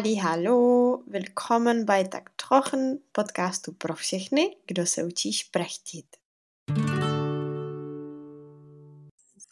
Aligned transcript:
Halli, 0.00 0.16
hallo, 0.16 1.02
willkommen 1.06 1.84
bei 1.84 2.04
Tak 2.04 2.30
Trochen, 2.36 3.02
podcastu 3.12 3.72
pro 3.72 3.94
všechny, 3.94 4.56
kdo 4.66 4.86
se 4.86 5.04
učí 5.04 5.32
šprechtit. 5.32 6.06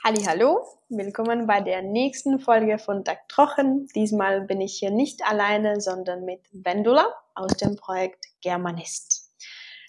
Halli, 0.05 0.23
hallo, 0.23 0.55
willkommen 0.91 1.46
bei 1.46 1.61
der 1.61 1.82
nächsten 1.82 2.39
Folge 2.39 2.79
von 2.79 3.05
Tak 3.05 3.19
Trochen. 3.27 3.87
Diesmal 3.95 4.41
bin 4.41 4.61
ich 4.63 4.79
hier 4.79 4.91
nicht 4.91 5.23
alleine, 5.23 5.81
sondern 5.81 6.25
mit 6.25 6.41
Vendula 6.53 7.05
aus 7.35 7.53
dem 7.53 7.77
Projekt 7.77 8.25
Germanist. 8.41 9.30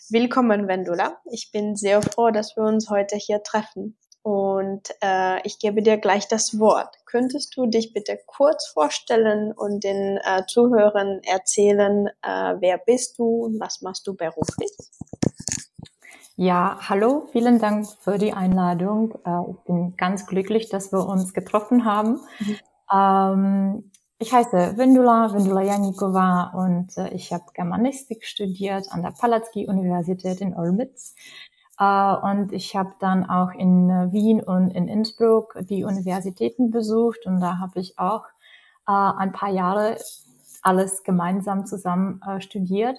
Willkommen, 0.10 0.68
Vendula. 0.68 1.22
Ich 1.32 1.52
bin 1.54 1.78
sehr 1.78 2.02
froh, 2.02 2.32
dass 2.32 2.58
wir 2.58 2.64
uns 2.64 2.90
heute 2.90 3.16
hier 3.16 3.44
treffen. 3.44 3.98
Und 4.22 4.90
äh, 5.02 5.42
ich 5.46 5.60
gebe 5.60 5.82
dir 5.82 5.98
gleich 5.98 6.28
das 6.28 6.60
Wort. 6.60 6.96
Könntest 7.06 7.56
du 7.56 7.66
dich 7.66 7.94
bitte 7.94 8.20
kurz 8.26 8.68
vorstellen 8.68 9.52
und 9.52 9.84
den 9.84 10.18
äh, 10.18 10.46
Zuhörern 10.46 11.22
erzählen, 11.24 12.08
äh, 12.22 12.56
wer 12.60 12.78
bist 12.78 13.18
du 13.18 13.46
und 13.46 13.60
was 13.60 13.82
machst 13.82 14.06
du 14.08 14.16
beruflich? 14.16 14.72
Ja, 16.36 16.78
hallo, 16.88 17.28
vielen 17.32 17.60
Dank 17.60 17.86
für 18.00 18.18
die 18.18 18.34
Einladung. 18.34 19.14
Äh, 19.26 19.52
ich 19.52 19.58
bin 19.66 19.98
ganz 19.98 20.26
glücklich, 20.26 20.70
dass 20.70 20.94
wir 20.94 21.06
uns 21.06 21.34
getroffen 21.34 21.86
haben. 21.86 22.22
Mhm. 22.40 22.58
Ähm, 22.94 23.92
ich 24.20 24.34
heiße 24.34 24.78
Vendula, 24.78 25.34
Vendula 25.34 25.62
Janikova 25.62 26.52
und 26.54 26.98
äh, 26.98 27.14
ich 27.14 27.32
habe 27.32 27.46
Germanistik 27.54 28.26
studiert 28.26 28.88
an 28.92 29.02
der 29.02 29.12
Palatsky 29.12 29.68
Universität 29.68 30.42
in 30.42 30.56
Olmütz. 30.56 31.16
Äh, 31.80 32.16
und 32.16 32.52
ich 32.52 32.76
habe 32.76 32.94
dann 33.00 33.30
auch 33.30 33.52
in 33.54 33.90
äh, 33.90 34.12
Wien 34.12 34.42
und 34.42 34.72
in 34.72 34.88
Innsbruck 34.88 35.58
die 35.62 35.84
Universitäten 35.84 36.72
besucht 36.72 37.26
und 37.26 37.40
da 37.40 37.58
habe 37.60 37.80
ich 37.80 37.98
auch 37.98 38.26
äh, 38.88 38.92
ein 38.92 39.32
paar 39.32 39.50
Jahre 39.50 39.98
alles 40.62 41.04
gemeinsam 41.04 41.66
zusammen 41.66 42.22
studiert. 42.40 42.98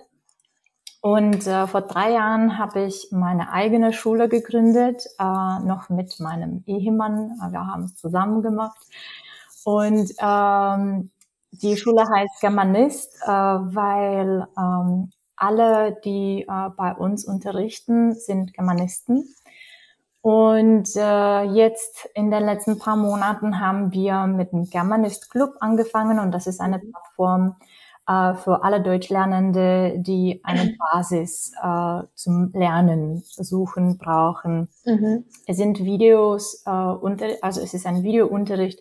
Und 1.02 1.46
äh, 1.46 1.66
vor 1.66 1.82
drei 1.82 2.12
Jahren 2.12 2.58
habe 2.58 2.82
ich 2.82 3.08
meine 3.10 3.52
eigene 3.52 3.92
Schule 3.92 4.28
gegründet, 4.28 5.02
äh, 5.18 5.24
noch 5.24 5.88
mit 5.88 6.18
meinem 6.20 6.62
Ehemann. 6.66 7.38
Wir 7.50 7.66
haben 7.66 7.84
es 7.84 7.96
zusammen 7.96 8.42
gemacht. 8.42 8.78
Und 9.64 10.10
ähm, 10.20 11.10
die 11.52 11.76
Schule 11.76 12.04
heißt 12.08 12.40
Germanist, 12.40 13.14
äh, 13.24 13.28
weil 13.28 14.46
ähm, 14.58 15.10
alle, 15.40 15.98
die 16.04 16.42
äh, 16.48 16.70
bei 16.76 16.94
uns 16.94 17.24
unterrichten, 17.24 18.14
sind 18.14 18.54
Germanisten. 18.54 19.34
Und 20.22 20.88
äh, 20.96 21.42
jetzt 21.44 22.08
in 22.14 22.30
den 22.30 22.44
letzten 22.44 22.78
paar 22.78 22.96
Monaten 22.96 23.58
haben 23.58 23.92
wir 23.92 24.26
mit 24.26 24.52
dem 24.52 24.68
Germanist 24.68 25.30
Club 25.30 25.54
angefangen 25.60 26.18
und 26.18 26.32
das 26.32 26.46
ist 26.46 26.60
eine 26.60 26.78
Plattform 26.78 27.56
äh, 28.06 28.34
für 28.34 28.62
alle 28.62 28.82
Deutschlernende, 28.82 29.94
die 29.96 30.40
eine 30.42 30.76
Basis 30.92 31.52
äh, 31.62 32.02
zum 32.14 32.52
Lernen 32.52 33.22
suchen, 33.24 33.96
brauchen. 33.96 34.68
Mhm. 34.84 35.24
Es 35.46 35.56
sind 35.56 35.82
Videos, 35.84 36.64
äh, 36.66 36.70
unter, 36.70 37.26
also 37.40 37.62
es 37.62 37.72
ist 37.72 37.86
ein 37.86 38.02
Videounterricht 38.02 38.80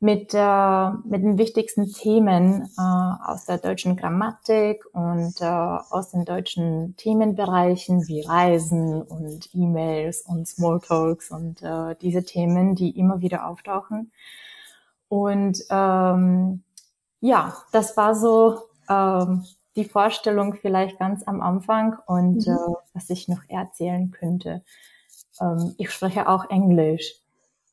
mit, 0.00 0.32
äh, 0.32 0.90
mit 1.04 1.22
den 1.22 1.38
wichtigsten 1.38 1.92
Themen 1.92 2.70
äh, 2.78 3.30
aus 3.30 3.46
der 3.46 3.58
deutschen 3.58 3.96
Grammatik 3.96 4.84
und 4.92 5.40
äh, 5.40 5.44
aus 5.44 6.10
den 6.10 6.24
deutschen 6.24 6.96
Themenbereichen 6.96 8.06
wie 8.06 8.20
Reisen 8.20 9.02
und 9.02 9.48
E-Mails 9.54 10.22
und 10.22 10.46
Smalltalks 10.46 11.30
und 11.32 11.62
äh, 11.62 11.96
diese 12.00 12.22
Themen, 12.22 12.76
die 12.76 12.96
immer 12.96 13.20
wieder 13.20 13.48
auftauchen. 13.48 14.12
Und 15.08 15.64
ähm, 15.70 16.62
ja, 17.20 17.56
das 17.72 17.96
war 17.96 18.14
so 18.14 18.60
ähm, 18.88 19.44
die 19.74 19.84
Vorstellung 19.84 20.54
vielleicht 20.54 20.98
ganz 20.98 21.26
am 21.26 21.40
Anfang 21.40 21.96
und 22.06 22.46
mhm. 22.46 22.52
äh, 22.52 22.74
was 22.94 23.10
ich 23.10 23.26
noch 23.26 23.42
erzählen 23.48 24.12
könnte. 24.12 24.62
Ähm, 25.40 25.74
ich 25.76 25.90
spreche 25.90 26.28
auch 26.28 26.50
Englisch. 26.50 27.14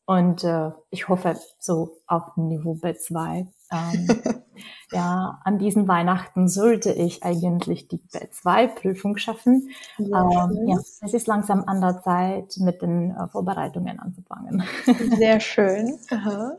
Und 0.06 0.44
äh, 0.44 0.72
ich 0.92 1.10
hoffe 1.10 1.36
so 1.60 1.98
auf 2.06 2.38
Niveau 2.38 2.74
B2. 2.74 3.48
Ähm, 3.72 4.08
ja, 4.92 5.40
an 5.44 5.58
diesen 5.58 5.88
Weihnachten 5.88 6.48
sollte 6.48 6.92
ich 6.92 7.24
eigentlich 7.24 7.88
die 7.88 7.98
B2-Prüfung 7.98 9.18
schaffen. 9.18 9.70
Ähm, 9.98 10.68
ja, 10.68 10.78
es 10.78 11.14
ist 11.14 11.28
langsam 11.28 11.64
an 11.66 11.82
der 11.82 12.02
Zeit, 12.04 12.56
mit 12.58 12.82
den 12.84 13.12
äh, 13.12 13.28
Vorbereitungen 13.30 14.00
anzufangen. 14.00 14.64
Sehr 15.18 15.40
schön. 15.40 15.98
Aha. 16.12 16.58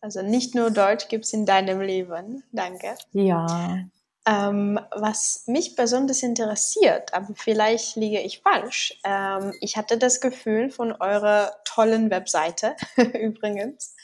Also 0.00 0.22
nicht 0.22 0.54
nur 0.54 0.70
Deutsch 0.70 1.08
gibt's 1.08 1.32
in 1.32 1.46
deinem 1.46 1.80
Leben. 1.80 2.42
Danke. 2.52 2.94
Ja. 3.12 3.80
Ähm, 4.28 4.80
was 4.90 5.44
mich 5.46 5.76
besonders 5.76 6.24
interessiert, 6.24 7.14
aber 7.14 7.32
vielleicht 7.36 7.94
liege 7.94 8.20
ich 8.20 8.40
falsch. 8.40 8.98
Ähm, 9.04 9.52
ich 9.60 9.76
hatte 9.76 9.98
das 9.98 10.20
Gefühl 10.20 10.70
von 10.70 10.92
eurer 10.92 11.52
tollen 11.64 12.10
Webseite 12.10 12.74
übrigens, 12.96 13.94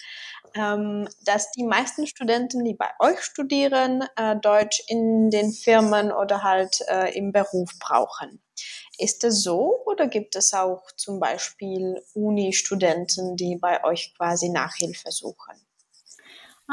ähm, 0.54 1.08
dass 1.24 1.50
die 1.50 1.64
meisten 1.64 2.06
Studenten, 2.06 2.64
die 2.64 2.74
bei 2.74 2.90
euch 3.00 3.20
studieren, 3.20 4.04
äh, 4.16 4.36
Deutsch 4.36 4.84
in 4.86 5.30
den 5.30 5.52
Firmen 5.52 6.12
oder 6.12 6.44
halt 6.44 6.82
äh, 6.88 7.16
im 7.16 7.32
Beruf 7.32 7.70
brauchen. 7.80 8.40
Ist 8.98 9.24
das 9.24 9.42
so 9.42 9.82
oder 9.86 10.06
gibt 10.06 10.36
es 10.36 10.54
auch 10.54 10.92
zum 10.96 11.18
Beispiel 11.18 12.00
Uni-Studenten, 12.14 13.36
die 13.36 13.56
bei 13.56 13.82
euch 13.82 14.14
quasi 14.16 14.50
Nachhilfe 14.50 15.10
suchen? 15.10 15.56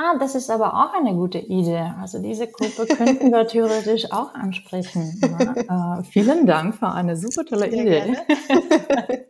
Ah, 0.01 0.17
das 0.17 0.33
ist 0.33 0.49
aber 0.49 0.75
auch 0.75 0.93
eine 0.93 1.13
gute 1.13 1.39
Idee. 1.39 1.91
Also 1.99 2.19
diese 2.19 2.47
Gruppe 2.47 2.85
könnten 2.95 3.31
wir 3.31 3.45
theoretisch 3.47 4.09
auch 4.13 4.33
ansprechen. 4.33 5.19
Ja, 5.21 5.99
äh, 5.99 6.03
vielen 6.03 6.45
Dank 6.45 6.75
für 6.75 6.87
eine 6.87 7.17
super 7.17 7.43
tolle 7.43 7.67
Idee. 7.67 8.15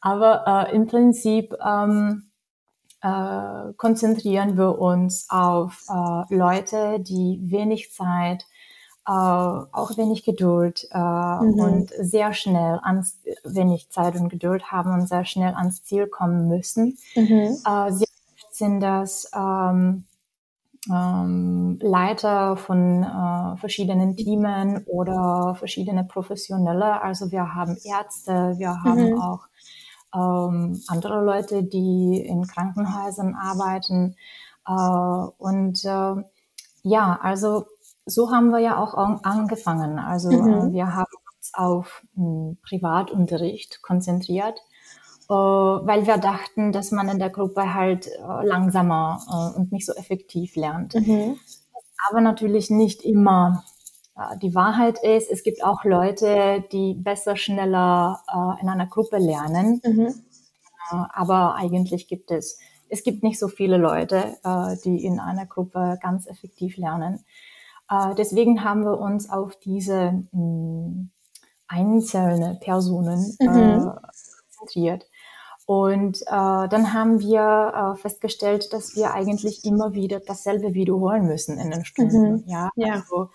aber 0.00 0.68
äh, 0.70 0.76
im 0.76 0.86
Prinzip 0.86 1.56
ähm, 1.60 2.30
äh, 3.00 3.72
konzentrieren 3.76 4.56
wir 4.56 4.78
uns 4.78 5.26
auf 5.28 5.82
äh, 5.88 6.34
Leute, 6.36 7.00
die 7.00 7.40
wenig 7.42 7.92
Zeit, 7.92 8.44
äh, 9.08 9.10
auch 9.10 9.96
wenig 9.96 10.22
Geduld 10.22 10.86
äh, 10.92 10.98
mhm. 10.98 11.58
und 11.58 11.90
sehr 11.98 12.32
schnell 12.32 12.78
ans, 12.84 13.18
wenig 13.42 13.90
Zeit 13.90 14.14
und 14.14 14.28
Geduld 14.28 14.70
haben 14.70 14.92
und 14.94 15.08
sehr 15.08 15.24
schnell 15.24 15.54
ans 15.54 15.82
Ziel 15.82 16.06
kommen 16.06 16.46
müssen. 16.46 16.96
Mhm. 17.16 17.56
sehr 17.88 18.06
sind 18.58 18.80
das 18.80 19.30
ähm, 19.34 20.04
ähm, 20.90 21.78
Leiter 21.82 22.56
von 22.56 23.02
äh, 23.02 23.56
verschiedenen 23.58 24.16
Teamen 24.16 24.84
oder 24.86 25.54
verschiedene 25.56 26.04
Professionelle. 26.04 27.02
Also 27.02 27.30
wir 27.30 27.54
haben 27.54 27.76
Ärzte, 27.84 28.54
wir 28.58 28.82
haben 28.82 29.10
mhm. 29.10 29.20
auch 29.20 29.46
ähm, 30.14 30.80
andere 30.88 31.24
Leute, 31.24 31.64
die 31.64 32.24
in 32.26 32.46
Krankenhäusern 32.46 33.34
arbeiten. 33.34 34.16
Äh, 34.66 34.72
und 34.72 35.84
äh, 35.84 36.22
ja, 36.82 37.18
also 37.20 37.66
so 38.06 38.30
haben 38.30 38.50
wir 38.50 38.60
ja 38.60 38.78
auch 38.78 38.94
angefangen. 38.94 39.98
Also 39.98 40.30
mhm. 40.30 40.70
äh, 40.70 40.72
wir 40.72 40.94
haben 40.94 41.12
uns 41.36 41.50
auf 41.54 42.02
hm, 42.14 42.56
Privatunterricht 42.62 43.82
konzentriert 43.82 44.60
weil 45.34 46.06
wir 46.06 46.16
dachten, 46.16 46.72
dass 46.72 46.90
man 46.90 47.08
in 47.08 47.18
der 47.18 47.30
Gruppe 47.30 47.74
halt 47.74 48.06
äh, 48.06 48.46
langsamer 48.46 49.20
äh, 49.28 49.58
und 49.58 49.72
nicht 49.72 49.86
so 49.86 49.92
effektiv 49.92 50.56
lernt. 50.56 50.94
Mhm. 50.94 51.38
Aber 52.08 52.20
natürlich 52.20 52.70
nicht 52.70 53.02
immer 53.02 53.64
die 54.42 54.52
Wahrheit 54.52 54.98
ist, 55.00 55.30
es 55.30 55.44
gibt 55.44 55.62
auch 55.62 55.84
Leute, 55.84 56.64
die 56.72 56.94
besser, 56.94 57.36
schneller 57.36 58.20
in 58.60 58.68
einer 58.68 58.86
Gruppe 58.86 59.18
lernen. 59.18 59.80
Mhm. 59.84 60.12
aber 60.90 61.54
eigentlich 61.54 62.08
gibt 62.08 62.32
es, 62.32 62.58
es 62.88 63.04
gibt 63.04 63.22
nicht 63.22 63.38
so 63.38 63.46
viele 63.46 63.76
Leute, 63.76 64.36
die 64.84 65.04
in 65.04 65.20
einer 65.20 65.46
Gruppe 65.46 65.98
ganz 66.02 66.26
effektiv 66.26 66.78
lernen. 66.78 67.24
deswegen 68.16 68.64
haben 68.64 68.82
wir 68.82 68.98
uns 68.98 69.30
auf 69.30 69.54
diese 69.60 70.24
mh, 70.32 70.32
hm, 70.32 71.10
einzelne 71.68 72.58
Personen 72.60 73.36
mhm. 73.38 73.92
konzentriert. 74.58 75.07
Und 75.68 76.22
äh, 76.22 76.24
dann 76.28 76.94
haben 76.94 77.20
wir 77.20 77.92
äh, 77.94 78.00
festgestellt, 78.00 78.72
dass 78.72 78.96
wir 78.96 79.12
eigentlich 79.12 79.66
immer 79.66 79.92
wieder 79.92 80.18
dasselbe 80.18 80.72
wiederholen 80.72 81.26
müssen 81.26 81.58
in 81.58 81.70
den 81.70 81.84
Stunden. 81.84 82.36
Mhm. 82.36 82.44
Ja, 82.46 82.70
ja. 82.74 82.94
Also, 82.94 83.28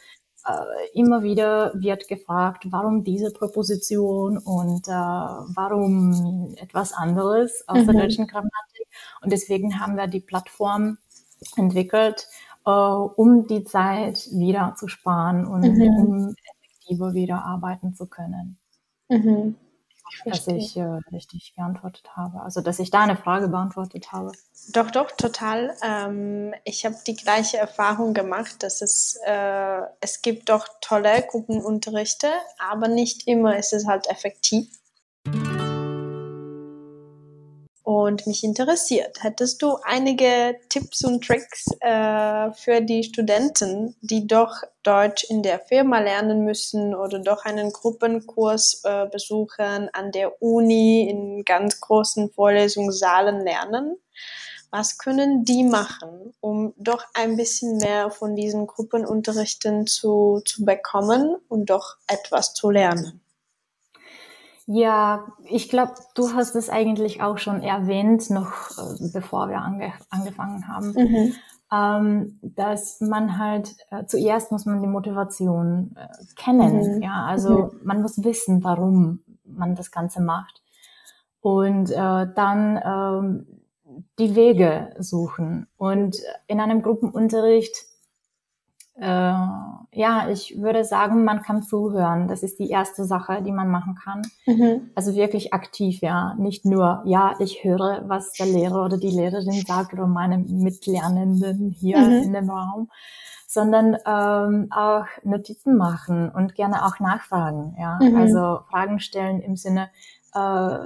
äh, 0.48 0.98
immer 1.00 1.22
wieder 1.22 1.74
wird 1.76 2.08
gefragt, 2.08 2.66
warum 2.72 3.04
diese 3.04 3.32
Proposition 3.32 4.40
und 4.40 4.88
äh, 4.88 4.92
warum 4.92 6.56
etwas 6.58 6.92
anderes 6.94 7.64
aus 7.68 7.84
mhm. 7.84 7.92
der 7.92 8.02
deutschen 8.02 8.26
Grammatik. 8.26 8.88
Und 9.22 9.32
deswegen 9.32 9.80
haben 9.80 9.96
wir 9.96 10.08
die 10.08 10.20
Plattform 10.20 10.98
entwickelt, 11.56 12.28
äh, 12.66 12.72
um 12.72 13.46
die 13.46 13.64
Zeit 13.64 14.28
wieder 14.32 14.74
zu 14.76 14.88
sparen 14.88 15.46
und 15.46 15.62
mhm. 15.62 15.82
um 15.84 16.36
effektiver 16.64 17.14
wieder 17.14 17.46
arbeiten 17.46 17.94
zu 17.94 18.08
können. 18.08 18.58
Mhm. 19.08 19.56
Dass 20.26 20.48
ich 20.48 20.78
äh, 20.78 21.00
richtig 21.12 21.54
geantwortet 21.56 22.10
habe. 22.16 22.42
Also, 22.42 22.62
dass 22.62 22.80
ich 22.80 22.92
deine 22.92 23.16
Frage 23.18 23.48
beantwortet 23.48 24.12
habe. 24.12 24.32
Doch, 24.72 24.92
doch, 24.92 25.12
total. 25.12 25.76
Ähm, 25.84 26.54
ich 26.64 26.86
habe 26.86 26.96
die 27.06 27.16
gleiche 27.16 27.58
Erfahrung 27.58 28.14
gemacht, 28.14 28.64
dass 28.64 28.82
es, 28.82 29.20
äh, 29.26 29.82
es 30.00 30.22
gibt 30.22 30.50
doch 30.50 30.68
tolle 30.82 31.24
Gruppenunterrichte, 31.30 32.28
aber 32.58 32.88
nicht 32.88 33.28
immer 33.28 33.58
ist 33.58 33.74
es 33.74 33.88
halt 33.88 34.10
effektiv 34.10 34.68
und 37.96 38.28
mich 38.28 38.44
interessiert. 38.44 39.24
Hättest 39.24 39.62
du 39.62 39.78
einige 39.84 40.60
Tipps 40.70 41.04
und 41.04 41.24
Tricks 41.24 41.66
äh, 41.80 42.52
für 42.54 42.82
die 42.82 43.04
Studenten, 43.04 43.96
die 44.02 44.28
doch 44.28 44.56
Deutsch 44.84 45.24
in 45.30 45.44
der 45.44 45.60
Firma 45.60 46.00
lernen 46.00 46.44
müssen 46.44 46.94
oder 46.94 47.20
doch 47.20 47.46
einen 47.46 47.72
Gruppenkurs 47.72 48.82
äh, 48.84 49.08
besuchen 49.08 49.90
an 49.94 50.12
der 50.12 50.42
Uni 50.42 51.10
in 51.10 51.46
ganz 51.46 51.80
großen 51.80 52.30
Vorlesungssaalen 52.32 53.42
lernen? 53.42 53.98
Was 54.72 54.98
können 54.98 55.46
die 55.46 55.64
machen, 55.64 56.34
um 56.42 56.74
doch 56.78 57.06
ein 57.14 57.38
bisschen 57.38 57.78
mehr 57.78 58.10
von 58.10 58.36
diesen 58.36 58.66
Gruppenunterrichten 58.66 59.86
zu, 59.86 60.42
zu 60.46 60.66
bekommen 60.66 61.36
und 61.48 61.70
doch 61.70 61.98
etwas 62.08 62.56
zu 62.56 62.72
lernen? 62.72 63.23
Ja, 64.74 65.28
ich 65.46 65.70
glaube, 65.70 65.94
du 66.16 66.34
hast 66.34 66.56
es 66.56 66.72
eigentlich 66.72 67.22
auch 67.22 67.38
schon 67.38 67.62
erwähnt, 67.62 68.32
noch 68.32 68.72
äh, 68.72 69.10
bevor 69.14 69.48
wir 69.48 69.60
ange 69.60 69.94
angefangen 70.10 70.68
haben, 70.68 70.94
mhm. 70.94 71.36
ähm, 71.72 72.40
dass 72.42 73.00
man 73.00 73.38
halt 73.38 73.76
äh, 73.92 74.06
zuerst 74.08 74.52
muss 74.52 74.66
man 74.66 74.82
die 74.82 74.88
Motivation 74.88 75.96
äh, 75.96 76.08
kennen. 76.36 76.96
Mhm. 76.96 77.04
Ja, 77.04 77.24
also 77.26 77.72
mhm. 77.72 77.82
man 77.84 78.02
muss 78.02 78.24
wissen, 78.24 78.64
warum 78.64 79.20
man 79.46 79.76
das 79.76 79.92
Ganze 79.92 80.22
macht 80.22 80.64
und 81.42 81.92
äh, 81.92 82.28
dann 82.34 82.82
ähm, 82.84 83.48
die 84.18 84.36
Wege 84.36 84.96
suchen. 84.98 85.68
Und 85.78 86.18
in 86.48 86.60
einem 86.60 86.82
Gruppenunterricht 86.82 87.76
äh, 88.96 89.06
ja, 89.06 90.30
ich 90.32 90.62
würde 90.62 90.84
sagen, 90.84 91.24
man 91.24 91.42
kann 91.42 91.64
zuhören. 91.64 92.28
Das 92.28 92.44
ist 92.44 92.60
die 92.60 92.70
erste 92.70 93.06
Sache, 93.06 93.42
die 93.42 93.52
man 93.52 93.70
machen 93.70 93.96
kann. 93.96 94.22
Mhm. 94.46 94.92
Also 94.96 95.16
wirklich 95.16 95.54
aktiv, 95.54 96.02
ja. 96.02 96.36
Nicht 96.36 96.66
nur, 96.66 97.02
ja, 97.06 97.36
ich 97.40 97.64
höre, 97.64 98.04
was 98.08 98.34
der 98.34 98.46
Lehrer 98.46 98.86
oder 98.86 98.98
die 98.98 99.10
Lehrerin 99.10 99.64
sagt 99.66 99.94
oder 99.94 100.08
meine 100.08 100.38
Mitlernenden 100.38 101.72
hier 101.72 102.00
mhm. 102.00 102.24
in 102.24 102.34
dem 102.34 102.50
Raum, 102.50 102.90
sondern 103.48 103.98
ähm, 104.06 104.68
auch 104.72 105.06
Notizen 105.24 105.76
machen 105.76 106.30
und 106.30 106.56
gerne 106.56 106.86
auch 106.86 107.00
nachfragen, 107.00 107.76
ja. 107.80 108.00
Mhm. 108.02 108.16
Also 108.16 108.60
Fragen 108.70 109.00
stellen 109.00 109.42
im 109.42 109.56
Sinne, 109.56 109.90
äh, 110.34 110.86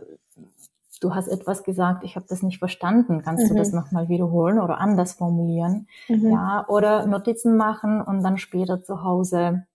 du 1.00 1.16
hast 1.16 1.28
etwas 1.28 1.64
gesagt, 1.64 2.04
ich 2.04 2.16
habe 2.16 2.26
das 2.28 2.44
nicht 2.44 2.60
verstanden. 2.60 3.22
Kannst 3.24 3.46
mhm. 3.46 3.50
du 3.50 3.56
das 3.56 3.72
mhm. 3.72 3.80
nochmal 3.80 4.10
wiederholen 4.10 4.60
oder 4.60 4.80
anders 4.80 5.14
formulieren? 5.14 5.88
Mhm. 6.08 6.32
Ja, 6.32 6.66
oder 6.68 7.06
Notizen 7.06 7.58
machen 7.58 8.02
und 8.02 8.24
dann 8.24 8.38
später 8.38 8.84
zu 8.84 9.04
Hause 9.04 9.66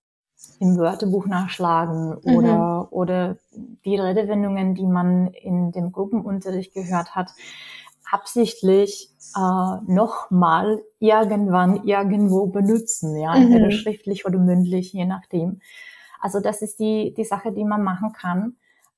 im 0.59 0.77
Wörterbuch 0.77 1.25
nachschlagen 1.25 2.17
mhm. 2.23 2.35
oder, 2.35 2.87
oder 2.91 3.37
die 3.85 3.95
Redewendungen, 3.95 4.75
die 4.75 4.85
man 4.85 5.27
in 5.27 5.71
dem 5.71 5.91
Gruppenunterricht 5.91 6.73
gehört 6.73 7.15
hat, 7.15 7.31
absichtlich 8.11 9.09
äh, 9.35 9.91
nochmal 9.91 10.83
irgendwann 10.99 11.83
irgendwo 11.83 12.47
benutzen, 12.47 13.17
ja, 13.17 13.35
entweder 13.35 13.67
mhm. 13.67 13.71
schriftlich 13.71 14.25
oder 14.25 14.37
mündlich, 14.37 14.93
je 14.93 15.05
nachdem. 15.05 15.61
Also 16.19 16.39
das 16.39 16.61
ist 16.61 16.79
die, 16.79 17.13
die 17.15 17.25
Sache, 17.25 17.51
die 17.51 17.65
man 17.65 17.83
machen 17.83 18.13
kann. 18.13 18.55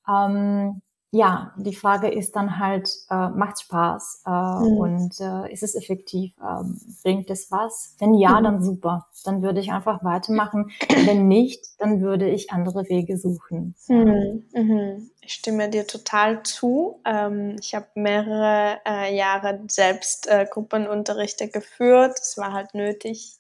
Ähm, 0.07 0.81
ja, 1.15 1.53
die 1.55 1.73
Frage 1.73 2.09
ist 2.09 2.35
dann 2.35 2.59
halt, 2.59 2.89
äh, 3.09 3.29
macht 3.29 3.61
Spaß 3.61 4.23
äh, 4.25 4.29
mhm. 4.29 4.77
und 4.77 5.21
äh, 5.21 5.51
ist 5.51 5.63
es 5.63 5.75
effektiv? 5.75 6.33
Ähm, 6.41 6.77
bringt 7.03 7.29
es 7.29 7.49
was? 7.51 7.95
Wenn 7.99 8.15
ja, 8.15 8.37
mhm. 8.37 8.43
dann 8.43 8.63
super. 8.63 9.07
Dann 9.23 9.41
würde 9.41 9.61
ich 9.61 9.71
einfach 9.71 10.03
weitermachen. 10.03 10.71
Wenn 11.05 11.29
nicht, 11.29 11.63
dann 11.79 12.01
würde 12.01 12.29
ich 12.29 12.51
andere 12.51 12.83
Wege 12.89 13.17
suchen. 13.17 13.75
Mhm. 13.87 14.43
mhm. 14.53 15.09
Ich 15.21 15.33
stimme 15.33 15.69
dir 15.69 15.87
total 15.87 16.43
zu. 16.43 17.01
Ähm, 17.05 17.55
ich 17.61 17.73
habe 17.73 17.87
mehrere 17.95 18.81
äh, 18.85 19.15
Jahre 19.15 19.61
selbst 19.69 20.27
äh, 20.27 20.45
Gruppenunterrichte 20.51 21.47
geführt. 21.47 22.19
Es 22.19 22.37
war 22.37 22.51
halt 22.51 22.73
nötig. 22.73 23.37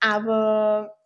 Aber 0.00 0.96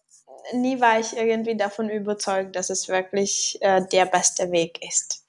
nie 0.55 0.81
war 0.81 1.01
ich 1.01 1.17
irgendwie 1.17 1.57
davon 1.57 1.91
überzeugt, 1.91 2.55
dass 2.55 2.71
es 2.71 2.89
wirklich 2.89 3.59
äh, 3.61 3.83
der 3.93 4.07
beste 4.07 4.53
Weg 4.53 4.81
ist. 4.87 5.20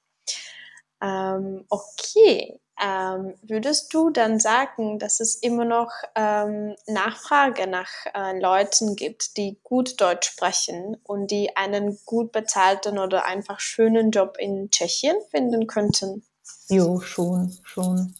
Ähm, 1.02 1.64
okay, 1.68 2.60
ähm, 2.82 3.34
würdest 3.42 3.92
du 3.92 4.10
dann 4.10 4.40
sagen, 4.40 4.98
dass 4.98 5.20
es 5.20 5.36
immer 5.36 5.64
noch 5.64 5.90
ähm, 6.14 6.74
Nachfrage 6.86 7.66
nach 7.66 7.88
äh, 8.14 8.40
Leuten 8.40 8.96
gibt, 8.96 9.36
die 9.36 9.58
gut 9.62 10.00
Deutsch 10.00 10.30
sprechen 10.30 10.96
und 11.04 11.30
die 11.30 11.56
einen 11.56 11.98
gut 12.06 12.32
bezahlten 12.32 12.98
oder 12.98 13.26
einfach 13.26 13.60
schönen 13.60 14.10
Job 14.10 14.36
in 14.38 14.70
Tschechien 14.70 15.16
finden 15.30 15.66
könnten? 15.66 16.24
Jo, 16.68 17.00
schon, 17.00 17.52
schon. 17.62 18.14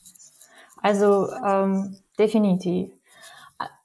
Also 0.83 1.33
ähm, 1.45 1.99
definitiv. 2.19 2.91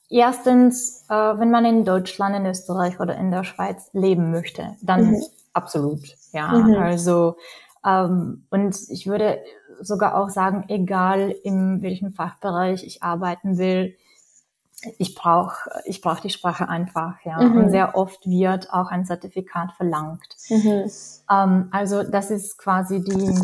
Erstens, 0.09 1.03
äh, 1.09 1.13
wenn 1.13 1.51
man 1.51 1.65
in 1.65 1.85
Deutschland, 1.85 2.35
in 2.35 2.45
Österreich 2.45 2.99
oder 2.99 3.15
in 3.17 3.31
der 3.31 3.43
Schweiz 3.43 3.89
leben 3.93 4.31
möchte, 4.31 4.75
dann 4.81 5.11
mhm. 5.11 5.25
absolut. 5.53 6.15
Ja, 6.33 6.49
mhm. 6.49 6.75
also 6.75 7.35
ähm, 7.85 8.45
und 8.49 8.77
ich 8.89 9.07
würde 9.07 9.39
sogar 9.81 10.15
auch 10.15 10.29
sagen, 10.29 10.65
egal 10.67 11.31
in 11.43 11.81
welchem 11.81 12.13
Fachbereich 12.13 12.83
ich 12.83 13.03
arbeiten 13.03 13.57
will, 13.57 13.95
ich 14.99 15.15
brauche 15.15 15.69
ich 15.85 16.01
brauch 16.01 16.19
die 16.19 16.29
Sprache 16.29 16.69
einfach, 16.69 17.15
ja. 17.23 17.41
Mhm. 17.41 17.57
Und 17.57 17.69
sehr 17.71 17.95
oft 17.95 18.27
wird 18.27 18.71
auch 18.71 18.89
ein 18.89 19.05
Zertifikat 19.05 19.73
verlangt. 19.73 20.27
Mhm. 20.49 20.89
Ähm, 21.31 21.69
also 21.71 22.03
das 22.03 22.31
ist 22.31 22.57
quasi 22.57 23.03
die, 23.03 23.39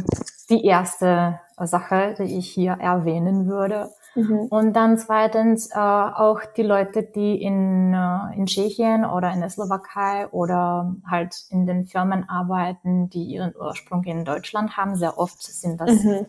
die 0.49 0.65
erste 0.65 1.39
Sache, 1.57 2.15
die 2.17 2.37
ich 2.37 2.49
hier 2.49 2.73
erwähnen 2.73 3.47
würde. 3.47 3.89
Mhm. 4.15 4.47
Und 4.49 4.73
dann 4.73 4.97
zweitens 4.97 5.71
äh, 5.71 5.77
auch 5.77 6.41
die 6.55 6.63
Leute, 6.63 7.03
die 7.03 7.41
in, 7.41 7.93
äh, 7.93 8.35
in 8.35 8.45
Tschechien 8.45 9.05
oder 9.05 9.31
in 9.33 9.39
der 9.39 9.49
Slowakei 9.49 10.27
oder 10.29 10.95
halt 11.09 11.35
in 11.49 11.65
den 11.65 11.85
Firmen 11.85 12.29
arbeiten, 12.29 13.09
die 13.09 13.23
ihren 13.23 13.55
Ursprung 13.55 14.03
in 14.03 14.23
Deutschland 14.23 14.77
haben. 14.77 14.95
Sehr 14.95 15.17
oft 15.17 15.41
sind 15.41 15.81
das 15.81 16.03
mhm. 16.03 16.25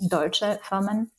deutsche 0.00 0.58
Firmen. 0.62 1.10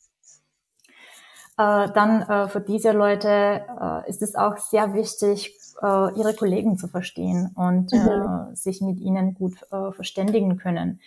Äh, 1.56 1.88
dann 1.92 2.22
äh, 2.22 2.48
für 2.48 2.60
diese 2.60 2.90
Leute 2.90 3.28
äh, 3.28 4.08
ist 4.08 4.22
es 4.22 4.34
auch 4.34 4.56
sehr 4.58 4.92
wichtig, 4.92 5.56
äh, 5.82 6.18
ihre 6.18 6.34
Kollegen 6.34 6.76
zu 6.76 6.88
verstehen 6.88 7.52
und 7.54 7.92
mhm. 7.92 8.54
sich 8.54 8.80
mit 8.80 9.00
ihnen 9.00 9.34
gut 9.34 9.54
verständigen 9.92 10.56
können. 10.56 11.00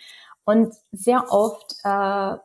Und 0.48 0.72
sehr 0.92 1.30
oft 1.30 1.74
äh, 1.84 1.88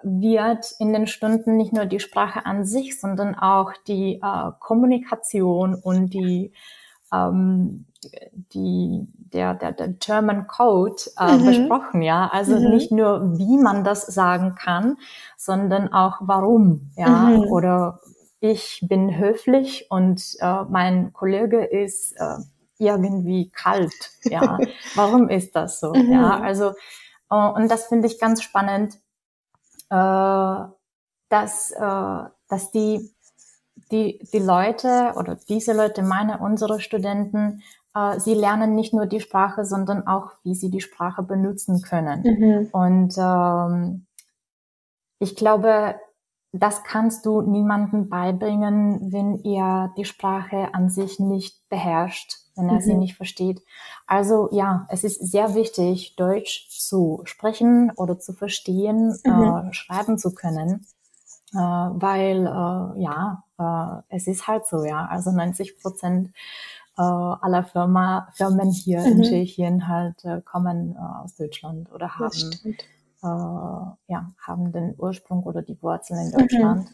wird 0.03 0.73
in 0.77 0.91
den 0.91 1.07
Stunden 1.07 1.55
nicht 1.55 1.71
nur 1.71 1.85
die 1.85 2.01
Sprache 2.01 2.45
an 2.45 2.65
sich, 2.65 2.99
sondern 2.99 3.33
auch 3.33 3.71
die 3.87 4.19
äh, 4.21 4.51
Kommunikation 4.59 5.73
und 5.73 6.13
die, 6.13 6.51
ähm, 7.13 7.85
die 8.53 9.07
der, 9.31 9.53
der, 9.53 9.71
der 9.71 9.87
German 9.87 10.47
Code 10.47 11.01
äh, 11.17 11.37
mhm. 11.37 11.45
besprochen, 11.45 12.01
ja. 12.01 12.29
Also 12.29 12.59
mhm. 12.59 12.71
nicht 12.71 12.91
nur, 12.91 13.37
wie 13.37 13.57
man 13.57 13.85
das 13.85 14.05
sagen 14.05 14.55
kann, 14.55 14.97
sondern 15.37 15.93
auch 15.93 16.17
warum, 16.19 16.91
ja. 16.97 17.07
Mhm. 17.07 17.43
Oder 17.43 18.01
ich 18.41 18.85
bin 18.85 19.17
höflich 19.17 19.87
und 19.89 20.21
äh, 20.41 20.63
mein 20.69 21.13
Kollege 21.13 21.63
ist 21.63 22.17
äh, 22.17 22.35
irgendwie 22.79 23.49
kalt, 23.49 24.11
ja. 24.25 24.57
warum 24.95 25.29
ist 25.29 25.55
das 25.55 25.79
so? 25.79 25.93
Ja, 25.93 26.39
mhm. 26.39 26.43
also 26.43 26.73
und 27.35 27.69
das 27.69 27.85
finde 27.87 28.07
ich 28.07 28.19
ganz 28.19 28.41
spannend, 28.41 28.95
äh, 29.89 30.65
dass, 31.29 31.71
äh, 31.71 32.29
dass 32.47 32.71
die, 32.71 33.13
die, 33.91 34.19
die 34.31 34.39
Leute 34.39 35.13
oder 35.17 35.37
diese 35.47 35.73
Leute, 35.73 36.03
meine, 36.03 36.39
unsere 36.39 36.79
Studenten, 36.79 37.61
sie 38.17 38.33
lernen 38.33 38.73
nicht 38.73 38.91
nur 38.91 39.05
die 39.05 39.19
Sprache, 39.19 39.65
sondern 39.65 40.07
auch, 40.07 40.31
wie 40.43 40.55
sie 40.55 40.71
die 40.71 40.81
Sprache 40.81 41.21
benutzen 41.21 41.83
können. 41.83 42.23
Mhm. 42.23 42.69
Und 42.71 43.13
ähm, 43.19 44.07
ich 45.19 45.35
glaube, 45.35 45.95
das 46.53 46.83
kannst 46.83 47.25
du 47.25 47.41
niemandem 47.41 48.09
beibringen, 48.09 49.11
wenn 49.11 49.37
ihr 49.39 49.91
die 49.97 50.05
Sprache 50.05 50.69
an 50.73 50.89
sich 50.89 51.19
nicht 51.19 51.67
beherrscht, 51.69 52.42
wenn 52.55 52.69
er 52.69 52.75
mhm. 52.75 52.81
sie 52.81 52.93
nicht 52.95 53.15
versteht. 53.15 53.61
Also 54.07 54.49
ja, 54.51 54.87
es 54.89 55.03
ist 55.03 55.19
sehr 55.19 55.55
wichtig, 55.55 56.15
Deutsch 56.15 56.69
zu 56.69 57.21
sprechen 57.25 57.91
oder 57.95 58.19
zu 58.19 58.33
verstehen, 58.33 59.17
mhm. 59.23 59.67
äh, 59.69 59.73
schreiben 59.73 60.17
zu 60.17 60.33
können, 60.33 60.85
äh, 61.53 61.57
weil 61.57 62.45
äh, 62.45 63.01
ja, 63.01 63.43
äh, 63.59 64.15
es 64.15 64.27
ist 64.27 64.47
halt 64.47 64.67
so, 64.67 64.83
ja. 64.85 65.05
Also 65.05 65.31
90 65.31 65.79
Prozent 65.79 66.29
äh, 66.97 67.01
aller 67.01 67.63
Firma, 67.63 68.29
Firmen 68.35 68.69
hier 68.69 68.99
mhm. 68.99 69.05
in 69.05 69.21
Tschechien 69.23 69.87
halt 69.87 70.23
äh, 70.25 70.41
kommen 70.41 70.97
aus 70.97 71.35
Deutschland 71.35 71.91
oder 71.91 72.19
haben, 72.19 72.77
ja, 74.07 74.33
haben 74.37 74.73
den 74.73 74.95
Ursprung 74.97 75.43
oder 75.43 75.61
die 75.61 75.81
Wurzeln 75.81 76.19
in 76.19 76.27
mhm. 76.27 76.37
Deutschland. 76.37 76.87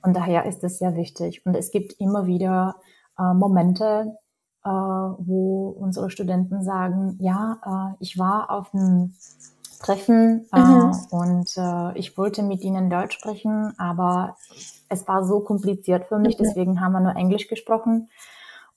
Und 0.00 0.16
daher 0.16 0.46
ist 0.46 0.64
es 0.64 0.78
sehr 0.78 0.96
wichtig. 0.96 1.44
Und 1.44 1.54
es 1.54 1.70
gibt 1.70 2.00
immer 2.00 2.26
wieder 2.26 2.76
Momente, 3.18 4.16
äh, 4.64 4.68
wo 4.68 5.68
unsere 5.78 6.10
Studenten 6.10 6.62
sagen, 6.62 7.16
ja, 7.20 7.58
äh, 7.64 7.96
ich 8.00 8.18
war 8.18 8.50
auf 8.50 8.74
einem 8.74 9.14
Treffen 9.80 10.46
äh, 10.52 10.58
mhm. 10.58 10.92
und 11.10 11.56
äh, 11.56 11.98
ich 11.98 12.16
wollte 12.16 12.42
mit 12.42 12.62
ihnen 12.62 12.88
Deutsch 12.88 13.18
sprechen, 13.18 13.74
aber 13.78 14.36
es 14.88 15.06
war 15.06 15.24
so 15.24 15.40
kompliziert 15.40 16.06
für 16.06 16.18
mich, 16.18 16.38
mhm. 16.38 16.42
deswegen 16.44 16.80
haben 16.80 16.92
wir 16.92 17.00
nur 17.00 17.16
Englisch 17.16 17.48
gesprochen. 17.48 18.08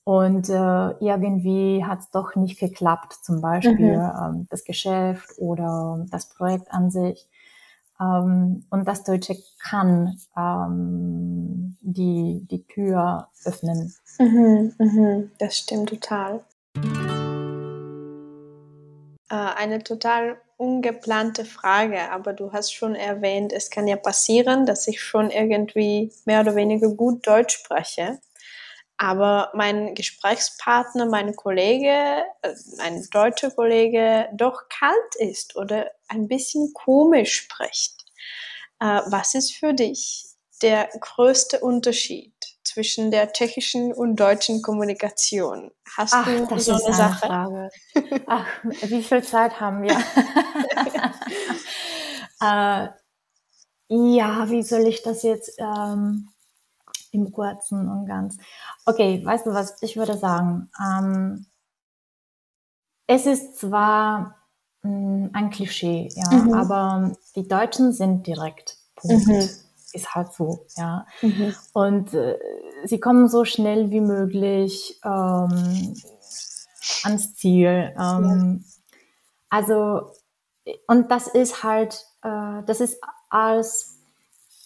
Und 0.04 0.48
äh, 0.48 0.90
irgendwie 1.00 1.84
hat 1.84 2.00
es 2.00 2.12
doch 2.12 2.36
nicht 2.36 2.60
geklappt, 2.60 3.14
zum 3.24 3.42
Beispiel 3.42 3.98
mhm. 3.98 4.12
ähm, 4.24 4.48
das 4.50 4.64
Geschäft 4.64 5.32
oder 5.38 6.06
das 6.10 6.30
Projekt 6.30 6.72
an 6.72 6.92
sich. 6.92 7.28
Ähm, 8.00 8.66
und 8.70 8.88
das 8.88 9.04
Deutsche 9.04 9.36
kann 9.60 10.18
ähm, 10.38 11.78
die, 11.82 12.46
die 12.50 12.66
Tür 12.68 13.30
öffnen. 13.46 13.94
Mhm, 14.20 14.74
mhm, 14.78 15.32
das 15.40 15.58
stimmt 15.58 15.90
total. 15.90 16.44
Äh, 19.30 19.36
eine 19.36 19.84
total 19.84 20.38
ungeplante 20.58 21.46
Frage, 21.46 22.12
aber 22.12 22.34
du 22.34 22.52
hast 22.52 22.74
schon 22.74 22.96
erwähnt, 22.96 23.54
es 23.54 23.70
kann 23.70 23.88
ja 23.88 23.96
passieren, 23.96 24.66
dass 24.66 24.88
ich 24.88 25.02
schon 25.02 25.30
irgendwie 25.30 26.12
mehr 26.26 26.42
oder 26.42 26.56
weniger 26.56 26.90
gut 26.90 27.28
Deutsch 27.28 27.56
spreche 27.58 28.20
aber 28.98 29.52
mein 29.54 29.94
Gesprächspartner, 29.94 31.06
mein 31.06 31.36
Kollege, 31.36 32.24
äh, 32.42 32.54
ein 32.80 33.08
deutscher 33.12 33.52
Kollege, 33.52 34.28
doch 34.34 34.68
kalt 34.70 35.16
ist 35.20 35.56
oder 35.56 35.92
ein 36.08 36.28
bisschen 36.28 36.74
komisch 36.74 37.34
spricht. 37.44 38.06
Äh, 38.80 39.02
was 39.08 39.36
ist 39.36 39.56
für 39.56 39.74
dich 39.74 40.26
der 40.62 40.90
größte 41.00 41.60
Unterschied 41.60 42.34
zwischen 42.64 43.12
der 43.12 43.32
tschechischen 43.32 43.94
und 43.94 44.16
deutschen 44.18 44.62
Kommunikation? 44.62 45.72
Hast 45.96 46.14
Ach, 46.14 46.26
du 46.26 46.46
das 46.48 46.66
so 46.66 46.76
ist 46.76 46.86
eine, 46.86 46.96
Sache? 46.96 47.28
Frage. 47.28 47.70
Ach, 48.28 48.46
wie 48.64 49.04
viel 49.04 49.24
Zeit 49.24 49.60
haben 49.60 49.84
wir? 49.84 49.98
äh, 52.42 52.90
ja, 53.90 54.50
wie 54.50 54.64
soll 54.64 54.86
ich 54.88 55.02
das 55.02 55.24
jetzt 55.24 55.58
ähm, 55.60 56.30
im 57.12 57.32
Kurzen 57.32 57.90
und 57.90 58.06
ganz? 58.06 58.38
Okay, 58.86 59.24
weißt 59.24 59.46
du 59.46 59.54
was? 59.54 59.82
Ich 59.82 59.96
würde 59.96 60.18
sagen, 60.18 60.70
ähm, 60.80 61.46
es 63.08 63.26
ist 63.26 63.58
zwar 63.58 64.37
ein 65.34 65.50
Klischee, 65.50 66.10
ja, 66.16 66.32
mhm. 66.32 66.54
aber 66.54 67.14
die 67.36 67.48
Deutschen 67.48 67.94
sind 67.94 68.28
direkt. 68.28 68.78
Punkt. 68.96 69.28
Mhm. 69.28 69.50
Ist 69.94 70.14
halt 70.14 70.34
so, 70.34 70.66
ja. 70.76 71.06
Mhm. 71.22 71.56
Und 71.74 72.14
äh, 72.14 72.38
sie 72.84 73.00
kommen 73.00 73.30
so 73.30 73.46
schnell 73.46 73.90
wie 73.90 74.02
möglich 74.02 75.00
ähm, 75.04 75.96
ans 77.04 77.36
Ziel. 77.36 77.94
Ähm, 77.98 78.64
ja. 78.64 78.68
Also, 79.50 80.12
und 80.88 81.10
das 81.10 81.28
ist 81.28 81.64
halt, 81.64 82.06
äh, 82.22 82.64
das 82.66 82.82
ist 82.82 83.00
als 83.30 83.98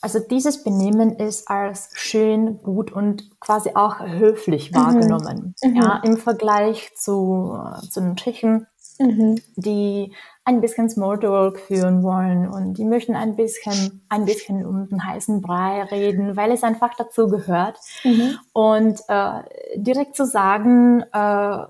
also 0.01 0.19
dieses 0.19 0.63
Benehmen 0.63 1.15
ist 1.15 1.47
als 1.47 1.89
schön, 1.93 2.61
gut 2.63 2.91
und 2.91 3.39
quasi 3.39 3.71
auch 3.75 3.99
höflich 3.99 4.71
mhm. 4.71 4.75
wahrgenommen. 4.75 5.55
Mhm. 5.63 5.75
Ja, 5.75 6.01
im 6.03 6.17
Vergleich 6.17 6.91
zu, 6.95 7.57
zu 7.89 8.01
den 8.01 8.15
Tschechen, 8.15 8.65
mhm. 9.03 9.41
die 9.55 10.13
ein 10.43 10.59
bisschen 10.59 10.89
Smalltalk 10.89 11.59
führen 11.59 12.01
wollen 12.01 12.47
und 12.47 12.73
die 12.73 12.85
möchten 12.85 13.15
ein 13.15 13.35
bisschen, 13.35 14.03
ein 14.09 14.25
bisschen 14.25 14.65
um 14.65 14.89
den 14.89 15.05
heißen 15.05 15.41
Brei 15.41 15.83
reden, 15.83 16.35
weil 16.35 16.51
es 16.51 16.63
einfach 16.63 16.95
dazu 16.97 17.27
gehört. 17.27 17.77
Mhm. 18.03 18.37
Und 18.51 18.99
äh, 19.07 19.43
direkt 19.75 20.15
zu 20.15 20.25
sagen, 20.25 21.01
äh, 21.01 21.07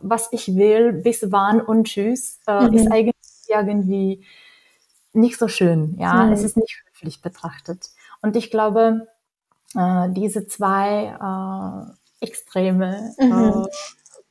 was 0.02 0.30
ich 0.32 0.56
will, 0.56 0.94
bis 0.94 1.32
wann 1.32 1.60
und 1.62 1.88
tschüss, 1.88 2.40
äh, 2.48 2.74
ist 2.74 2.86
mhm. 2.86 2.92
eigentlich 2.92 3.16
irgendwie 3.50 4.24
nicht 5.14 5.38
so 5.38 5.48
schön. 5.50 5.98
Ja, 6.00 6.26
mhm. 6.26 6.32
es 6.32 6.44
ist 6.44 6.56
nicht 6.56 6.82
höflich 6.88 7.22
betrachtet. 7.22 7.90
Und 8.22 8.38
ich 8.38 8.52
glaube, 8.52 9.08
äh, 9.76 10.10
diese 10.12 10.48
zwei 10.48 11.16
äh, 12.22 12.26
Extreme 12.26 13.14
äh, 13.18 13.26
mhm. 13.26 13.68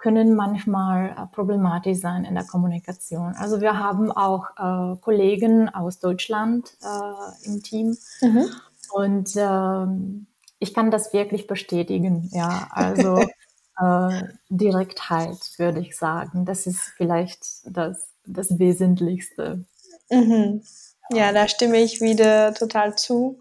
Können 0.01 0.35
manchmal 0.35 1.11
äh, 1.11 1.27
problematisch 1.33 1.99
sein 1.99 2.25
in 2.25 2.35
der 2.35 2.45
Kommunikation. 2.45 3.35
Also 3.37 3.61
wir 3.61 3.79
haben 3.79 4.11
auch 4.11 4.47
äh, 4.57 4.97
Kollegen 5.01 5.69
aus 5.69 5.99
Deutschland 5.99 6.77
äh, 6.83 7.47
im 7.47 7.63
Team 7.63 7.97
mhm. 8.23 8.47
und 8.93 9.31
ähm, 9.37 10.27
ich 10.59 10.75
kann 10.75 10.91
das 10.91 11.13
wirklich 11.13 11.47
bestätigen. 11.47 12.29
Ja, 12.33 12.69
also 12.71 13.25
Direktheit 14.51 15.39
würde 15.57 15.81
ich 15.81 15.97
sagen. 15.97 16.45
Das 16.45 16.67
ist 16.67 16.93
vielleicht 16.99 17.47
das, 17.65 18.11
das 18.27 18.59
Wesentlichste. 18.59 19.65
Mhm. 20.11 20.63
Ja, 21.13 21.33
da 21.33 21.49
stimme 21.49 21.79
ich 21.79 22.03
wieder 22.03 22.53
total 22.53 22.95
zu. 22.97 23.41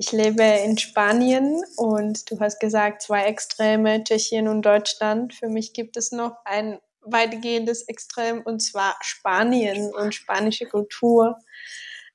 Ich 0.00 0.12
lebe 0.12 0.44
in 0.44 0.78
Spanien 0.78 1.60
und 1.76 2.30
du 2.30 2.38
hast 2.38 2.60
gesagt, 2.60 3.02
zwei 3.02 3.24
Extreme, 3.24 4.04
Tschechien 4.04 4.46
und 4.46 4.62
Deutschland. 4.62 5.34
Für 5.34 5.48
mich 5.48 5.72
gibt 5.72 5.96
es 5.96 6.12
noch 6.12 6.36
ein 6.44 6.78
weitgehendes 7.00 7.82
Extrem 7.82 8.42
und 8.42 8.60
zwar 8.60 8.96
Spanien 9.00 9.92
und 9.92 10.14
spanische 10.14 10.66
Kultur, 10.66 11.36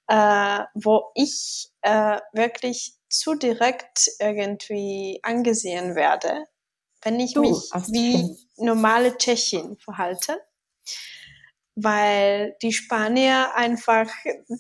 äh, 0.08 0.60
wo 0.75 1.12
ich 1.16 1.72
äh, 1.82 2.20
wirklich 2.32 2.96
zu 3.10 3.36
direkt 3.36 4.10
irgendwie 4.18 5.20
angesehen 5.22 5.96
werde, 5.96 6.46
wenn 7.02 7.20
ich 7.20 7.34
du, 7.34 7.42
mich 7.42 7.70
wie 7.90 8.38
normale 8.56 9.18
Tschechin 9.18 9.78
verhalte 9.78 10.40
weil 11.75 12.56
die 12.62 12.72
Spanier 12.72 13.56
einfach 13.56 14.08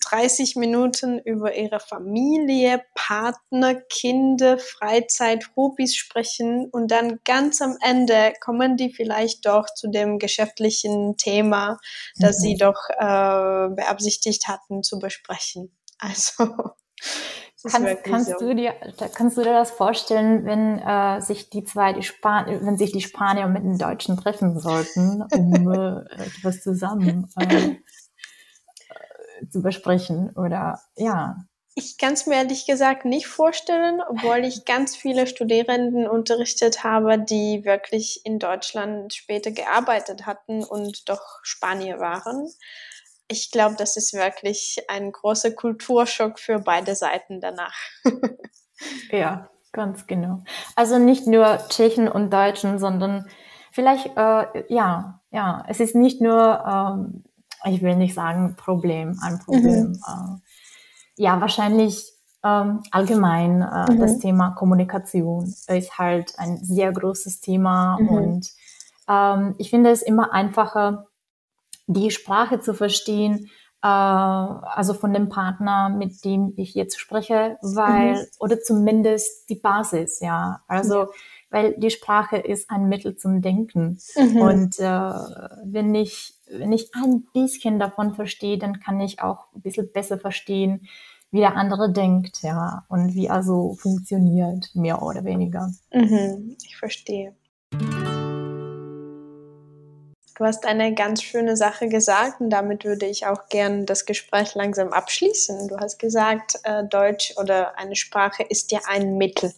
30 0.09 0.55
Minuten 0.55 1.19
über 1.19 1.55
ihre 1.55 1.79
Familie, 1.79 2.83
Partner, 2.95 3.75
Kinder, 3.75 4.57
Freizeit, 4.57 5.49
Hobbys 5.55 5.95
sprechen 5.95 6.69
und 6.71 6.89
dann 6.89 7.19
ganz 7.23 7.61
am 7.61 7.77
Ende 7.81 8.33
kommen 8.39 8.77
die 8.77 8.91
vielleicht 8.91 9.45
doch 9.45 9.65
zu 9.75 9.89
dem 9.89 10.17
geschäftlichen 10.17 11.15
Thema, 11.17 11.77
das 12.17 12.39
mhm. 12.39 12.41
sie 12.41 12.55
doch 12.55 12.89
äh, 12.89 13.69
beabsichtigt 13.75 14.47
hatten 14.47 14.81
zu 14.81 14.99
besprechen. 14.99 15.71
Also 15.99 16.55
Kannst, 17.69 18.03
kannst 18.03 18.29
so. 18.29 18.39
du 18.39 18.55
dir, 18.55 18.73
kannst 19.15 19.37
du 19.37 19.43
dir 19.43 19.53
das 19.53 19.71
vorstellen, 19.71 20.45
wenn 20.45 20.79
äh, 20.79 21.21
sich 21.21 21.49
die 21.49 21.63
zwei, 21.63 21.93
die 21.93 22.03
Span 22.03 22.45
wenn 22.65 22.77
sich 22.77 22.91
die 22.91 23.01
Spanier 23.01 23.47
mit 23.47 23.63
den 23.63 23.77
Deutschen 23.77 24.17
treffen 24.17 24.59
sollten, 24.59 25.23
um 25.33 25.71
äh, 25.71 25.99
etwas 26.25 26.61
zusammen 26.61 27.29
äh, 27.39 27.67
äh, 27.69 29.49
zu 29.49 29.61
besprechen? 29.61 30.31
Oder 30.31 30.81
ja. 30.97 31.37
Ich 31.75 31.97
kann 31.97 32.13
es 32.13 32.27
mir 32.27 32.35
ehrlich 32.35 32.67
gesagt 32.67 33.05
nicht 33.05 33.27
vorstellen, 33.27 34.01
obwohl 34.07 34.45
ich 34.45 34.65
ganz 34.65 34.95
viele 34.95 35.25
Studierenden 35.25 36.05
unterrichtet 36.05 36.83
habe, 36.83 37.17
die 37.17 37.63
wirklich 37.63 38.21
in 38.25 38.39
Deutschland 38.39 39.13
später 39.13 39.51
gearbeitet 39.51 40.25
hatten 40.25 40.63
und 40.63 41.07
doch 41.09 41.39
Spanier 41.43 41.99
waren 41.99 42.49
ich 43.27 43.51
glaube, 43.51 43.75
das 43.77 43.97
ist 43.97 44.13
wirklich 44.13 44.77
ein 44.87 45.11
großer 45.11 45.51
Kulturschock 45.51 46.39
für 46.39 46.59
beide 46.59 46.95
Seiten 46.95 47.39
danach. 47.41 47.75
ja, 49.11 49.49
ganz 49.71 50.07
genau. 50.07 50.43
Also 50.75 50.99
nicht 50.99 51.27
nur 51.27 51.59
Tschechen 51.69 52.07
und 52.07 52.31
Deutschen, 52.31 52.79
sondern 52.79 53.27
vielleicht, 53.71 54.07
äh, 54.17 54.63
ja, 54.69 55.21
ja, 55.31 55.63
es 55.67 55.79
ist 55.79 55.95
nicht 55.95 56.21
nur, 56.21 56.63
ähm, 56.65 57.23
ich 57.65 57.81
will 57.81 57.95
nicht 57.95 58.13
sagen 58.13 58.55
Problem, 58.55 59.17
ein 59.21 59.39
Problem. 59.39 59.91
Mhm. 59.91 59.99
Äh, 60.07 61.23
ja, 61.23 61.41
wahrscheinlich 61.41 62.13
ähm, 62.43 62.83
allgemein 62.91 63.61
äh, 63.61 63.91
mhm. 63.91 63.99
das 63.99 64.19
Thema 64.19 64.51
Kommunikation 64.51 65.45
ist 65.45 65.97
halt 65.97 66.33
ein 66.37 66.57
sehr 66.57 66.91
großes 66.91 67.39
Thema 67.39 67.97
mhm. 67.99 68.09
und 68.09 68.49
ähm, 69.07 69.55
ich 69.57 69.69
finde 69.69 69.91
es 69.91 70.01
immer 70.01 70.33
einfacher, 70.33 71.07
die 71.87 72.11
Sprache 72.11 72.59
zu 72.59 72.73
verstehen, 72.73 73.49
äh, 73.83 73.87
also 73.87 74.93
von 74.93 75.13
dem 75.13 75.29
Partner, 75.29 75.89
mit 75.89 76.23
dem 76.23 76.53
ich 76.55 76.73
jetzt 76.73 76.99
spreche, 76.99 77.57
weil, 77.61 78.13
mhm. 78.13 78.25
oder 78.39 78.59
zumindest 78.59 79.49
die 79.49 79.55
Basis, 79.55 80.19
ja. 80.21 80.61
Also, 80.67 81.07
weil 81.49 81.75
die 81.77 81.91
Sprache 81.91 82.37
ist 82.37 82.69
ein 82.69 82.87
Mittel 82.87 83.15
zum 83.15 83.41
Denken. 83.41 83.99
Mhm. 84.15 84.37
Und 84.37 84.79
äh, 84.79 85.11
wenn 85.65 85.93
ich, 85.93 86.33
wenn 86.49 86.71
ich 86.71 86.89
ein 86.95 87.25
bisschen 87.33 87.77
davon 87.77 88.15
verstehe, 88.15 88.57
dann 88.57 88.79
kann 88.79 88.99
ich 88.99 89.21
auch 89.21 89.47
ein 89.53 89.61
bisschen 89.61 89.91
besser 89.91 90.17
verstehen, 90.17 90.87
wie 91.29 91.39
der 91.39 91.57
andere 91.57 91.91
denkt, 91.91 92.43
ja, 92.43 92.85
und 92.89 93.15
wie 93.15 93.29
also 93.29 93.73
funktioniert, 93.73 94.69
mehr 94.75 95.01
oder 95.01 95.25
weniger. 95.25 95.71
Mhm, 95.91 96.55
ich 96.63 96.77
verstehe. 96.77 97.35
Du 100.35 100.45
hast 100.45 100.65
eine 100.65 100.95
ganz 100.95 101.21
schöne 101.21 101.55
Sache 101.55 101.87
gesagt 101.87 102.41
und 102.41 102.49
damit 102.49 102.85
würde 102.85 103.05
ich 103.05 103.27
auch 103.27 103.49
gern 103.49 103.85
das 103.85 104.05
Gespräch 104.05 104.55
langsam 104.55 104.91
abschließen. 104.91 105.67
Du 105.67 105.77
hast 105.77 105.99
gesagt, 105.99 106.59
äh, 106.63 106.83
Deutsch 106.85 107.35
oder 107.37 107.77
eine 107.77 107.95
Sprache 107.95 108.43
ist 108.43 108.71
ja 108.71 108.79
ein 108.87 109.17
Mittel. 109.17 109.53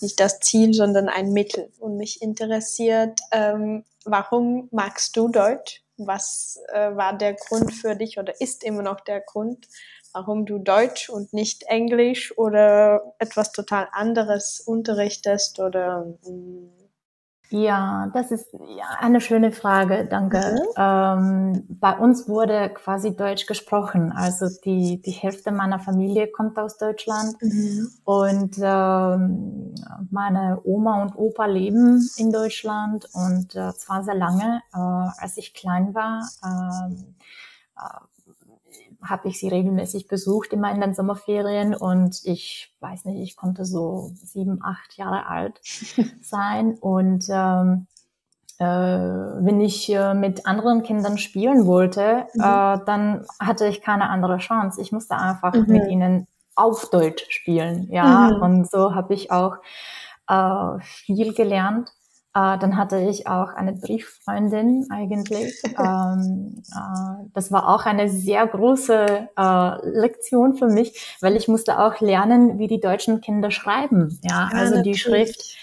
Nicht 0.00 0.20
das 0.20 0.40
Ziel, 0.40 0.74
sondern 0.74 1.08
ein 1.08 1.32
Mittel. 1.32 1.72
Und 1.78 1.96
mich 1.96 2.20
interessiert, 2.20 3.18
ähm, 3.32 3.84
warum 4.04 4.68
magst 4.72 5.16
du 5.16 5.28
Deutsch? 5.28 5.82
Was 5.96 6.60
äh, 6.74 6.94
war 6.94 7.16
der 7.16 7.34
Grund 7.34 7.72
für 7.72 7.96
dich 7.96 8.18
oder 8.18 8.38
ist 8.40 8.62
immer 8.62 8.82
noch 8.82 9.00
der 9.00 9.20
Grund, 9.20 9.68
warum 10.12 10.44
du 10.44 10.58
Deutsch 10.58 11.08
und 11.08 11.32
nicht 11.32 11.62
Englisch 11.62 12.36
oder 12.36 13.14
etwas 13.18 13.52
total 13.52 13.88
anderes 13.92 14.60
unterrichtest 14.60 15.60
oder 15.60 16.14
mh, 16.24 16.30
mm, 16.30 16.83
ja, 17.54 18.10
das 18.12 18.32
ist 18.32 18.52
ja, 18.52 18.84
eine 18.98 19.20
schöne 19.20 19.52
Frage, 19.52 20.08
danke. 20.10 20.38
Mhm. 20.38 20.60
Ähm, 20.76 21.66
bei 21.68 21.96
uns 21.96 22.28
wurde 22.28 22.68
quasi 22.70 23.14
Deutsch 23.14 23.46
gesprochen. 23.46 24.10
Also 24.10 24.46
die, 24.64 25.00
die 25.00 25.12
Hälfte 25.12 25.52
meiner 25.52 25.78
Familie 25.78 26.26
kommt 26.26 26.58
aus 26.58 26.78
Deutschland 26.78 27.40
mhm. 27.40 27.92
und 28.02 28.56
ähm, 28.60 29.72
meine 30.10 30.60
Oma 30.64 31.02
und 31.02 31.16
Opa 31.16 31.46
leben 31.46 32.04
in 32.16 32.32
Deutschland 32.32 33.06
und 33.12 33.54
äh, 33.54 33.72
zwar 33.74 34.02
sehr 34.02 34.16
lange. 34.16 34.60
Äh, 34.74 35.22
als 35.22 35.36
ich 35.36 35.54
klein 35.54 35.94
war, 35.94 36.28
ähm, 36.44 37.14
äh, 37.78 38.13
habe 39.04 39.28
ich 39.28 39.38
sie 39.38 39.48
regelmäßig 39.48 40.08
besucht, 40.08 40.52
immer 40.52 40.72
in 40.72 40.80
den 40.80 40.94
Sommerferien 40.94 41.74
und 41.74 42.20
ich 42.24 42.74
weiß 42.80 43.04
nicht, 43.06 43.20
ich 43.22 43.36
konnte 43.36 43.64
so 43.64 44.10
sieben, 44.14 44.60
acht 44.62 44.96
Jahre 44.96 45.26
alt 45.26 45.60
sein 46.20 46.76
und 46.80 47.26
ähm, 47.28 47.86
äh, 48.58 48.64
wenn 48.64 49.60
ich 49.60 49.92
äh, 49.92 50.14
mit 50.14 50.46
anderen 50.46 50.82
Kindern 50.82 51.18
spielen 51.18 51.66
wollte, 51.66 52.26
mhm. 52.34 52.40
äh, 52.40 52.78
dann 52.86 53.26
hatte 53.40 53.66
ich 53.66 53.82
keine 53.82 54.08
andere 54.08 54.38
Chance. 54.38 54.80
Ich 54.80 54.92
musste 54.92 55.16
einfach 55.16 55.54
mhm. 55.54 55.64
mit 55.66 55.88
ihnen 55.88 56.26
auf 56.54 56.88
Deutsch 56.90 57.26
spielen, 57.30 57.88
ja. 57.90 58.30
Mhm. 58.30 58.42
Und 58.42 58.70
so 58.70 58.94
habe 58.94 59.14
ich 59.14 59.30
auch 59.30 59.56
äh, 60.28 60.78
viel 60.80 61.34
gelernt. 61.34 61.90
Äh, 62.36 62.58
dann 62.58 62.76
hatte 62.76 62.98
ich 62.98 63.28
auch 63.28 63.50
eine 63.54 63.72
Brieffreundin 63.72 64.88
eigentlich. 64.90 65.54
ähm, 65.78 66.62
äh, 66.68 67.28
das 67.32 67.52
war 67.52 67.68
auch 67.68 67.86
eine 67.86 68.08
sehr 68.08 68.44
große 68.44 69.28
äh, 69.36 69.88
Lektion 69.88 70.56
für 70.56 70.66
mich, 70.66 71.16
weil 71.20 71.36
ich 71.36 71.46
musste 71.46 71.78
auch 71.78 72.00
lernen, 72.00 72.58
wie 72.58 72.66
die 72.66 72.80
deutschen 72.80 73.20
Kinder 73.20 73.52
schreiben. 73.52 74.18
Ja, 74.24 74.48
ja 74.52 74.58
also 74.58 74.76
natürlich. 74.76 74.96
die 74.96 74.98
Schrift. 74.98 75.56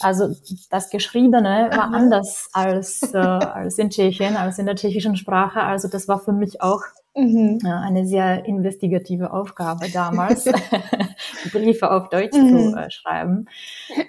Also 0.00 0.34
das 0.70 0.90
Geschriebene 0.90 1.68
war 1.72 1.88
Aha. 1.88 1.96
anders 1.96 2.48
als, 2.52 3.02
äh, 3.12 3.18
als 3.18 3.76
in 3.76 3.90
Tschechien, 3.90 4.36
als 4.36 4.58
in 4.58 4.66
der 4.66 4.76
tschechischen 4.76 5.16
Sprache. 5.16 5.60
Also 5.60 5.88
das 5.88 6.06
war 6.06 6.20
für 6.20 6.32
mich 6.32 6.62
auch 6.62 6.82
Mhm. 7.16 7.60
Eine 7.64 8.06
sehr 8.06 8.44
investigative 8.44 9.32
Aufgabe 9.32 9.88
damals, 9.92 10.44
Briefe 11.52 11.90
auf 11.90 12.10
Deutsch 12.10 12.36
mhm. 12.36 12.72
zu 12.72 12.76
äh, 12.76 12.90
schreiben. 12.90 13.46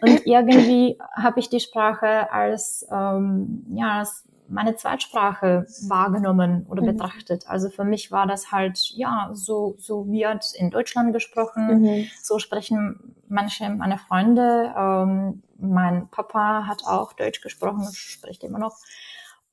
Und 0.02 0.26
irgendwie 0.26 0.98
habe 1.16 1.40
ich 1.40 1.50
die 1.50 1.62
Sprache 1.62 2.32
als, 2.32 2.86
ähm, 2.92 3.66
ja, 3.74 4.00
als 4.00 4.26
meine 4.50 4.76
Zweitsprache 4.76 5.66
wahrgenommen 5.88 6.66
oder 6.70 6.82
mhm. 6.82 6.88
betrachtet. 6.88 7.48
Also 7.48 7.70
für 7.70 7.84
mich 7.84 8.12
war 8.12 8.28
das 8.28 8.52
halt, 8.52 8.78
ja, 8.96 9.30
so, 9.34 9.76
so 9.78 10.08
wird 10.08 10.54
in 10.56 10.70
Deutschland 10.70 11.14
gesprochen, 11.14 11.82
mhm. 11.82 12.08
so 12.22 12.40
sprechen 12.40 13.16
manche 13.28 13.70
meiner 13.70 13.98
Freunde. 13.98 14.74
Ähm, 14.78 15.44
mein 15.60 16.10
Papa 16.10 16.66
hat 16.68 16.84
auch 16.86 17.14
Deutsch 17.14 17.42
gesprochen, 17.42 17.88
spricht 17.94 18.44
immer 18.44 18.60
noch. 18.60 18.78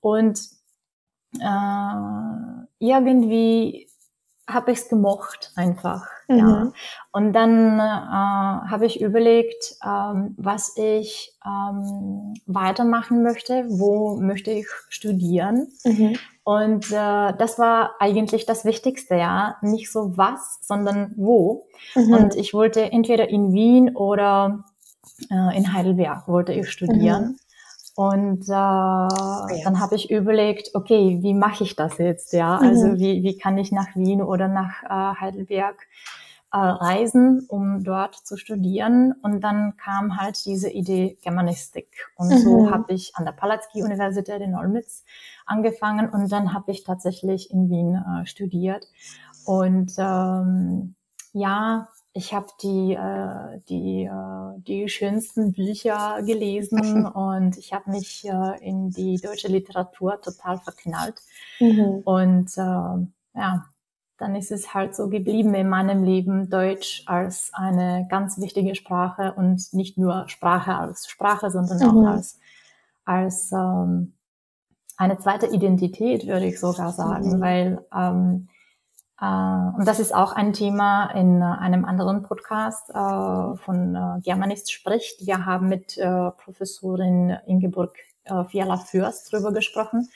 Und 0.00 0.38
äh, 1.40 2.66
irgendwie 2.78 3.88
habe 4.48 4.72
ich 4.72 4.78
es 4.78 4.88
gemocht 4.88 5.52
einfach. 5.56 6.06
Mhm. 6.28 6.38
Ja. 6.38 6.72
Und 7.12 7.32
dann 7.32 7.78
äh, 7.78 7.82
habe 8.70 8.86
ich 8.86 9.00
überlegt, 9.00 9.76
ähm, 9.84 10.34
was 10.36 10.76
ich 10.76 11.32
ähm, 11.46 12.34
weitermachen 12.46 13.22
möchte, 13.22 13.64
wo 13.68 14.16
möchte 14.16 14.50
ich 14.50 14.66
studieren. 14.88 15.68
Mhm. 15.84 16.18
Und 16.42 16.90
äh, 16.92 17.32
das 17.38 17.58
war 17.58 17.92
eigentlich 18.00 18.44
das 18.44 18.66
Wichtigste, 18.66 19.14
ja. 19.14 19.56
Nicht 19.62 19.90
so 19.90 20.16
was, 20.16 20.58
sondern 20.60 21.14
wo. 21.16 21.66
Mhm. 21.94 22.12
Und 22.12 22.36
ich 22.36 22.52
wollte 22.52 22.92
entweder 22.92 23.30
in 23.30 23.54
Wien 23.54 23.96
oder 23.96 24.64
äh, 25.30 25.56
in 25.56 25.72
Heidelberg 25.72 26.28
wollte 26.28 26.52
ich 26.52 26.70
studieren. 26.70 27.38
Und 27.96 28.48
äh, 28.48 28.52
ja. 28.52 29.46
dann 29.62 29.78
habe 29.78 29.94
ich 29.94 30.10
überlegt, 30.10 30.70
okay, 30.74 31.18
wie 31.20 31.34
mache 31.34 31.62
ich 31.62 31.76
das 31.76 31.98
jetzt? 31.98 32.32
Ja, 32.32 32.58
mhm. 32.60 32.68
also 32.68 32.98
wie, 32.98 33.22
wie 33.22 33.38
kann 33.38 33.56
ich 33.56 33.70
nach 33.70 33.94
Wien 33.94 34.20
oder 34.20 34.48
nach 34.48 34.82
äh, 34.82 35.20
Heidelberg 35.20 35.86
äh, 36.52 36.56
reisen, 36.56 37.46
um 37.48 37.84
dort 37.84 38.16
zu 38.16 38.36
studieren? 38.36 39.14
Und 39.22 39.42
dann 39.42 39.76
kam 39.76 40.20
halt 40.20 40.44
diese 40.44 40.70
Idee 40.70 41.18
Germanistik. 41.22 41.88
Und 42.16 42.30
mhm. 42.30 42.38
so 42.38 42.70
habe 42.70 42.92
ich 42.92 43.14
an 43.14 43.26
der 43.26 43.32
Palatzky-Universität 43.32 44.40
in 44.40 44.56
Olmütz 44.56 45.04
angefangen 45.46 46.08
und 46.08 46.32
dann 46.32 46.52
habe 46.52 46.72
ich 46.72 46.82
tatsächlich 46.82 47.52
in 47.52 47.70
Wien 47.70 47.94
äh, 47.94 48.26
studiert. 48.26 48.86
Und 49.44 49.92
ähm, 49.98 50.96
ja, 51.32 51.88
ich 52.16 52.32
habe 52.32 52.46
die, 52.62 52.94
äh, 52.94 53.60
die, 53.68 54.04
äh, 54.04 54.60
die 54.62 54.88
schönsten 54.88 55.52
Bücher 55.52 56.22
gelesen 56.22 57.06
und 57.06 57.58
ich 57.58 57.72
habe 57.72 57.90
mich 57.90 58.24
äh, 58.24 58.66
in 58.66 58.90
die 58.90 59.16
deutsche 59.20 59.48
Literatur 59.48 60.20
total 60.20 60.58
verknallt. 60.58 61.20
Mhm. 61.58 62.02
Und 62.04 62.56
äh, 62.56 63.38
ja, 63.38 63.64
dann 64.16 64.36
ist 64.36 64.52
es 64.52 64.72
halt 64.72 64.94
so 64.94 65.08
geblieben 65.08 65.54
in 65.54 65.68
meinem 65.68 66.04
Leben, 66.04 66.48
Deutsch 66.48 67.02
als 67.06 67.50
eine 67.52 68.06
ganz 68.08 68.40
wichtige 68.40 68.76
Sprache 68.76 69.34
und 69.36 69.72
nicht 69.72 69.98
nur 69.98 70.28
Sprache 70.28 70.76
als 70.76 71.08
Sprache, 71.08 71.50
sondern 71.50 71.78
mhm. 71.78 71.98
auch 71.98 72.10
als, 72.12 72.38
als 73.04 73.50
ähm, 73.50 74.14
eine 74.96 75.18
zweite 75.18 75.46
Identität, 75.48 76.28
würde 76.28 76.46
ich 76.46 76.60
sogar 76.60 76.92
sagen, 76.92 77.38
mhm. 77.38 77.40
weil 77.40 77.84
ähm, 77.92 78.48
äh, 78.48 78.53
und 79.20 79.84
das 79.86 80.00
ist 80.00 80.14
auch 80.14 80.32
ein 80.32 80.52
Thema 80.52 81.06
in 81.12 81.40
äh, 81.40 81.44
einem 81.44 81.84
anderen 81.84 82.22
Podcast 82.22 82.90
äh, 82.90 82.94
von 82.94 84.20
Germanist 84.22 84.72
spricht. 84.72 85.24
Wir 85.26 85.46
haben 85.46 85.68
mit 85.68 85.96
Professorin 86.38 87.36
Ingeborg 87.46 87.96
Fiala-Fürst 88.48 89.32
darüber 89.32 89.52
gesprochen. 89.52 90.08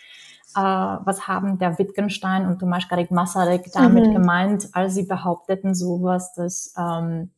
Was 0.54 1.28
haben 1.28 1.58
der 1.58 1.78
Wittgenstein 1.78 2.46
und 2.46 2.58
Tomasz 2.58 2.88
Garik 2.88 3.10
Masaryk 3.10 3.70
damit 3.72 4.06
mhm. 4.06 4.14
gemeint, 4.14 4.68
als 4.72 4.94
sie 4.94 5.04
behaupteten 5.04 5.74
sowas, 5.74 6.32
dass 6.34 6.74
ähm, 6.76 7.30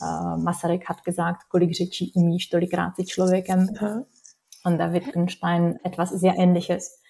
Masaryk 0.00 0.88
hat 0.88 1.04
gesagt, 1.04 1.48
kolik 1.48 1.72
řečí 1.72 2.12
umíš, 2.14 2.48
tolik. 2.48 2.72
Mhm. 2.72 4.04
Und 4.64 4.78
der 4.78 4.92
Wittgenstein 4.92 5.78
etwas 5.84 6.10
sehr 6.10 6.36
Ähnliches. 6.38 7.03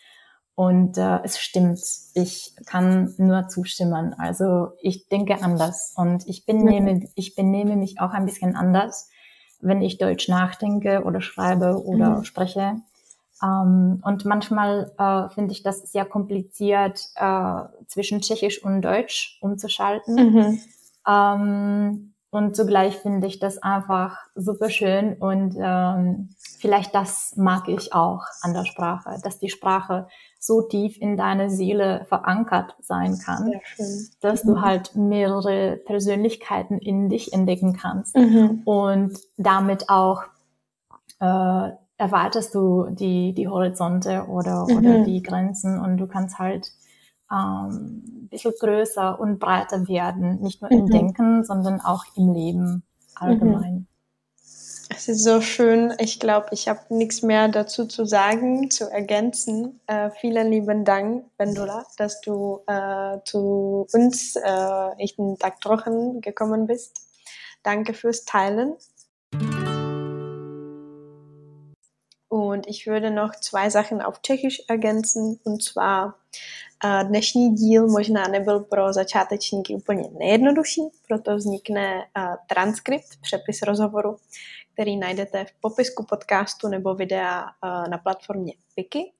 Und 0.57 0.99
äh, 0.99 1.19
es 1.25 1.39
stimmt, 1.39 1.81
ich 2.15 2.55
kann 2.67 3.13
nur 3.19 3.49
zustimmen. 3.49 4.15
Also 4.15 4.69
ich 4.81 5.09
denke 5.09 5.43
anders 5.43 5.93
und 5.97 6.27
ich 6.29 6.47
benehme, 6.47 7.09
ich 7.17 7.35
benehme 7.35 7.77
mich 7.77 8.01
auch 8.01 8.11
ein 8.11 8.25
bisschen 8.25 8.55
anders, 8.55 9.09
wenn 9.61 9.83
ich 9.83 9.99
Deutsch 9.99 10.29
nachdenke 10.29 11.03
oder 11.05 11.21
schreibe 11.21 11.83
oder 11.85 12.19
mhm. 12.19 12.25
spreche. 12.25 12.77
Ähm, 13.43 14.01
und 14.05 14.25
manchmal 14.25 14.93
äh, 14.97 15.35
finde 15.35 15.53
ich 15.53 15.65
das 15.65 15.91
sehr 15.91 16.05
kompliziert, 16.05 17.01
äh, 17.17 17.63
zwischen 17.89 18.21
Tschechisch 18.21 18.63
und 18.63 18.83
Deutsch 18.83 19.39
umzuschalten. 19.41 20.15
Mhm. 20.15 20.61
Ähm, 21.07 22.14
und 22.35 22.57
zugleich 22.57 22.97
finde 22.97 23.29
ich 23.29 23.39
das 23.39 23.59
einfach 23.59 24.19
super 24.35 24.69
schön 24.69 25.15
und 25.15 25.57
ähm, 25.57 26.31
vielleicht 26.59 26.95
das 26.95 27.35
mag 27.37 27.69
ich 27.69 27.95
auch 27.95 28.23
an 28.43 28.55
der 28.55 28.65
Sprache, 28.65 29.21
dass 29.23 29.39
die 29.39 29.51
Sprache 29.51 30.09
so 30.41 30.63
tief 30.63 31.01
in 31.01 31.17
deine 31.17 31.49
Seele 31.49 32.05
verankert 32.09 32.75
sein 32.81 33.19
kann, 33.19 33.53
dass 34.21 34.45
mhm. 34.45 34.49
du 34.49 34.61
halt 34.63 34.97
mehrere 34.97 35.77
Persönlichkeiten 35.77 36.79
in 36.79 37.09
dich 37.09 37.33
entdecken 37.33 37.75
kannst 37.75 38.17
mhm. 38.17 38.63
und 38.65 39.17
damit 39.37 39.89
auch 39.89 40.25
äh, 41.21 41.71
erweiterst 41.99 42.55
du 42.57 42.89
die, 42.91 43.33
die 43.33 43.47
Horizonte 43.47 44.27
oder, 44.29 44.67
mhm. 44.69 44.77
oder 44.77 45.05
die 45.05 45.23
Grenzen 45.23 45.79
und 45.79 45.99
du 45.99 46.09
kannst 46.09 46.41
halt 46.41 46.73
ähm, 47.35 48.03
ein 48.07 48.29
bisschen 48.29 48.55
größer 48.59 49.19
und 49.19 49.39
breiter 49.39 49.89
werden, 49.89 50.41
nicht 50.41 50.63
nur 50.63 50.71
im 50.71 50.85
mhm. 50.85 50.91
Denken, 50.91 51.45
sondern 51.45 51.81
auch 51.81 52.05
im 52.17 52.33
Leben 52.33 52.85
allgemein. 53.15 53.75
Mhm. 53.75 53.87
Es 54.91 55.09
ist 55.09 55.25
so 55.25 55.41
schön. 55.41 55.95
Ich 55.99 56.21
glaube, 56.21 56.49
ich 56.53 56.69
habe 56.69 56.81
nichts 56.91 57.23
mehr 57.23 57.49
dazu 57.49 57.87
zu 57.87 58.05
sagen, 58.05 58.71
zu 58.71 58.91
ergänzen. 58.91 59.81
Äh, 59.87 60.11
vielen 60.11 60.51
lieben 60.51 60.85
Dank, 60.85 61.25
Bendula, 61.37 61.85
dass 61.97 62.21
du 62.21 62.61
äh, 62.67 63.19
zu 63.25 63.87
uns 63.93 64.37
äh, 64.37 65.13
in 65.17 65.39
Tag 65.39 65.61
Trochen 65.61 66.21
gekommen 66.21 66.67
bist. 66.67 67.01
Danke 67.63 67.95
fürs 67.95 68.25
Teilen. 68.25 68.75
Und 72.29 72.67
ich 72.67 72.87
würde 72.87 73.11
noch 73.11 73.35
zwei 73.37 73.71
Sachen 73.71 74.03
auf 74.03 74.21
Tschechisch 74.21 74.65
ergänzen. 74.69 75.41
Und 75.45 75.63
zwar 75.63 76.19
dnešní 77.03 77.55
díl 77.55 77.87
možná 77.89 78.29
nebyl 78.29 78.61
pro 78.61 78.93
začátečníky 78.93 79.75
úplně 79.75 80.11
nejjednodušší, 80.19 80.83
proto 81.09 81.37
vznikne 81.37 82.07
transkript, 82.49 83.09
přepis 83.21 83.63
rozhovoru, 83.63 84.17
který 84.73 84.97
najdete 84.97 85.45
v 85.45 85.61
popisku 85.61 86.05
podcastu 86.05 86.69
nebo 86.69 86.95
videa 86.95 87.45
na 87.91 87.99
platformě 87.99 88.53
Piki. 88.75 89.13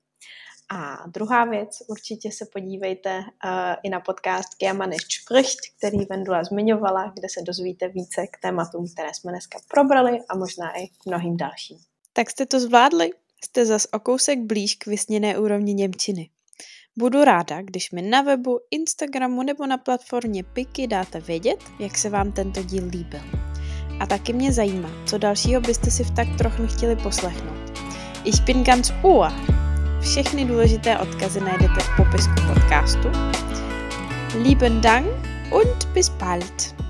A 0.69 1.07
druhá 1.07 1.45
věc, 1.45 1.69
určitě 1.87 2.31
se 2.31 2.45
podívejte 2.53 3.23
i 3.83 3.89
na 3.89 3.99
podcast 3.99 4.47
Germanisch 4.59 5.07
spricht, 5.21 5.59
který 5.77 6.05
Vendula 6.05 6.43
zmiňovala, 6.43 7.11
kde 7.15 7.27
se 7.29 7.41
dozvíte 7.41 7.87
více 7.87 8.27
k 8.27 8.37
tématům, 8.41 8.85
které 8.93 9.09
jsme 9.13 9.31
dneska 9.31 9.59
probrali 9.67 10.19
a 10.29 10.37
možná 10.37 10.77
i 10.77 10.87
k 10.87 11.05
mnohým 11.05 11.37
dalším. 11.37 11.77
Tak 12.13 12.29
jste 12.29 12.45
to 12.45 12.59
zvládli? 12.59 13.09
Jste 13.45 13.65
zas 13.65 13.87
o 13.93 13.99
kousek 13.99 14.39
blíž 14.39 14.75
k 14.75 14.85
vysněné 14.85 15.39
úrovni 15.39 15.73
Němčiny. 15.73 16.29
Budu 16.97 17.23
ráda, 17.23 17.61
když 17.61 17.91
mi 17.91 18.01
na 18.01 18.21
webu, 18.21 18.59
Instagramu 18.71 19.43
nebo 19.43 19.67
na 19.67 19.77
platformě 19.77 20.43
Piky 20.43 20.87
dáte 20.87 21.19
vědět, 21.19 21.63
jak 21.79 21.97
se 21.97 22.09
vám 22.09 22.31
tento 22.31 22.63
díl 22.63 22.83
líbil. 22.91 23.19
A 23.99 24.05
taky 24.05 24.33
mě 24.33 24.53
zajímá, 24.53 24.89
co 25.05 25.17
dalšího 25.17 25.61
byste 25.61 25.91
si 25.91 26.03
v 26.03 26.11
tak 26.11 26.27
trochu 26.37 26.67
chtěli 26.67 26.95
poslechnout. 26.95 27.79
Ich 28.23 28.41
bin 28.41 28.63
ganz 28.63 28.91
ohr! 29.01 29.31
Všechny 30.01 30.45
důležité 30.45 30.97
odkazy 30.97 31.41
najdete 31.41 31.79
v 31.79 31.95
popisku 31.97 32.33
podcastu. 32.53 33.07
Lieben 34.43 34.81
Dank 34.81 35.07
und 35.51 35.85
bis 35.93 36.09
bald! 36.09 36.84